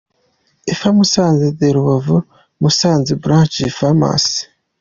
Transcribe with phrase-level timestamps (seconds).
[0.71, 2.17] Ephar, Musanze, De Rubavu
[2.61, 4.39] Musanze Branch Pharmacy.